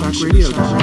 live 0.00 0.75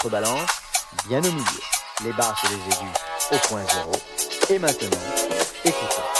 contrebalance, 0.00 0.48
bien 1.08 1.18
au 1.18 1.30
milieu, 1.30 1.44
les 2.04 2.12
basses 2.12 2.38
et 2.44 2.48
les 2.48 2.74
aigus 2.74 2.96
au 3.32 3.48
point 3.48 3.62
zéro. 3.66 3.92
Et 4.48 4.58
maintenant, 4.58 4.98
écoutons. 5.64 6.19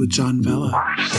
With 0.00 0.08
John 0.08 0.40
Vella. 0.40 1.09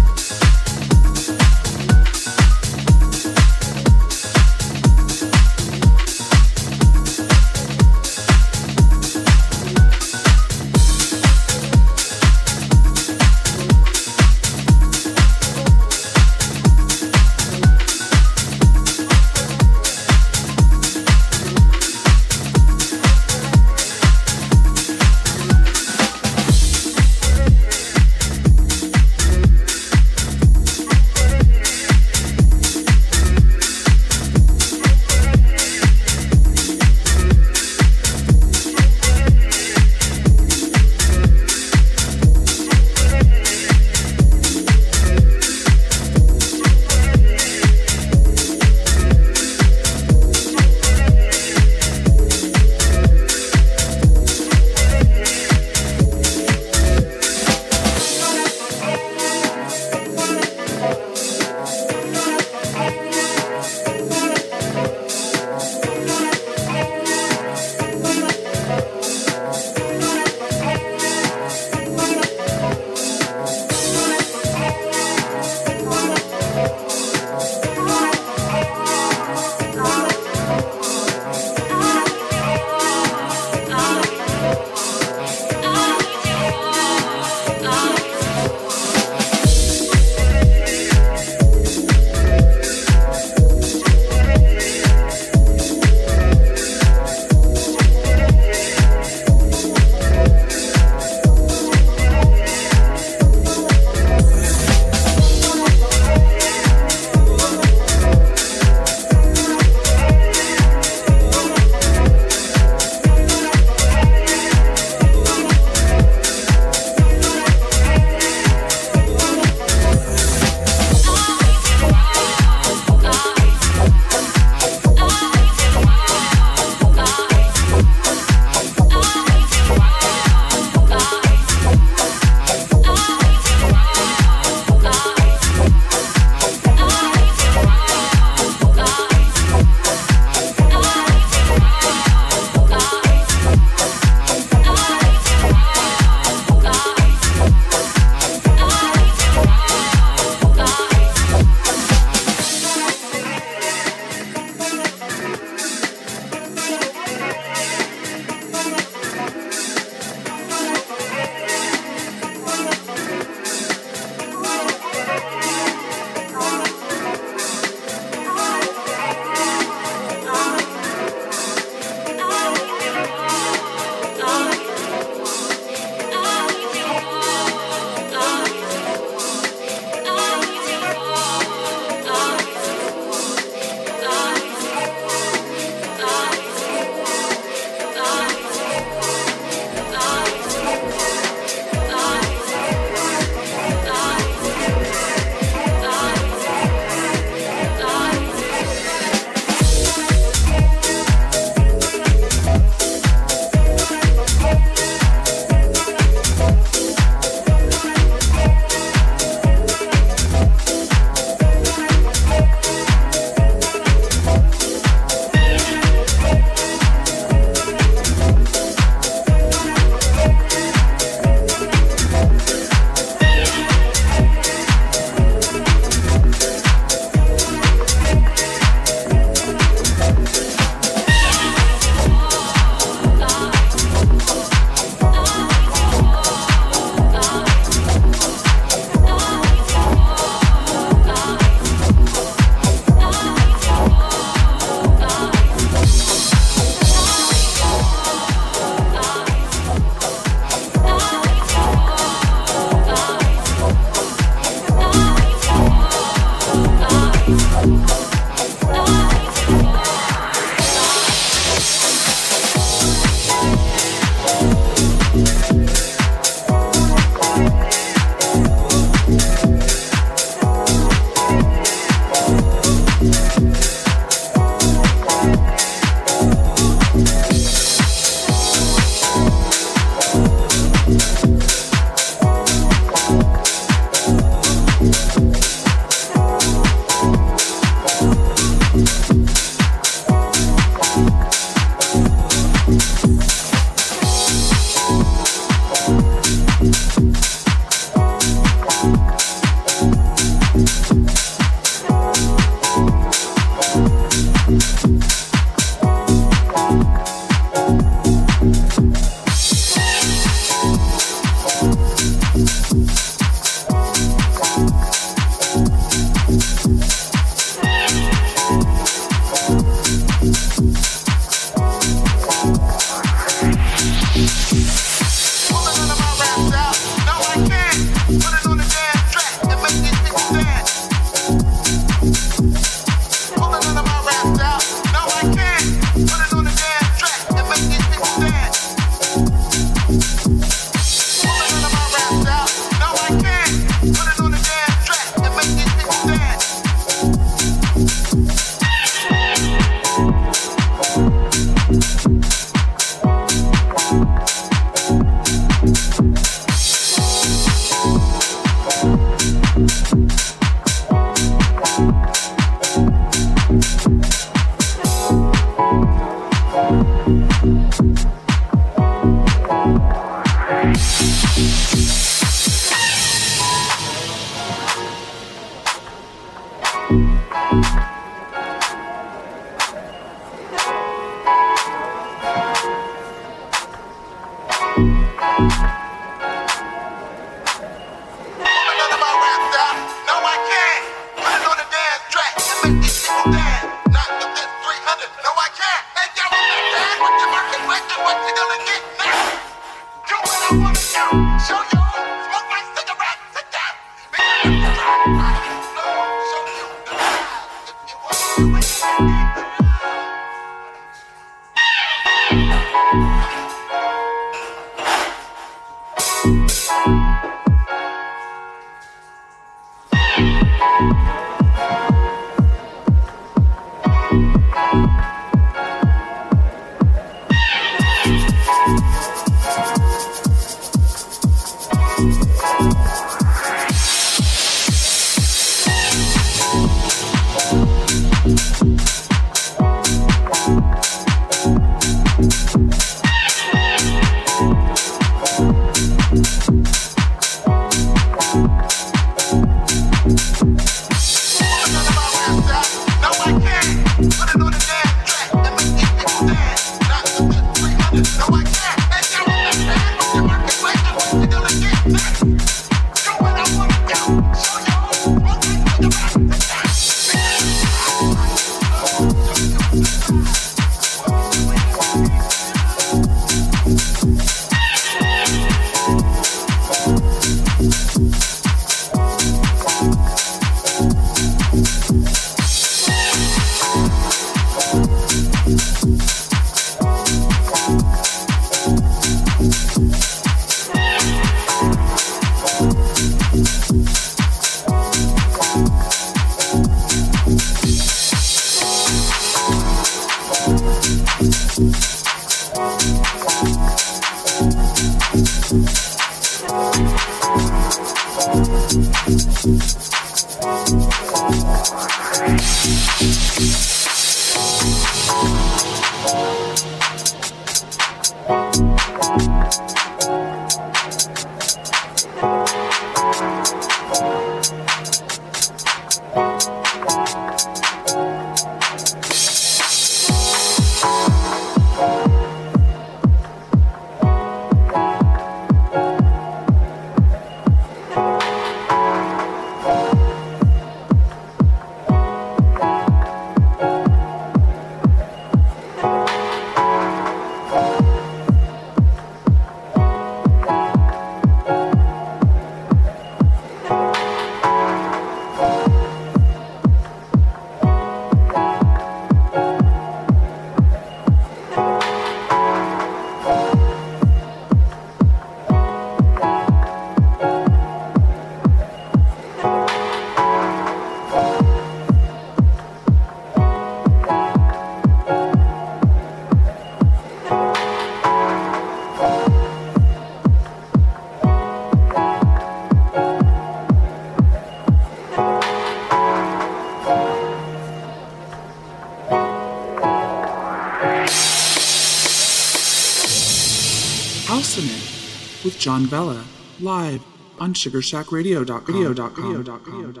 John 595.61 595.85
Bella 595.85 596.23
live 596.59 597.03
on 597.39 597.53
SugarShackRadio.com. 597.53 600.00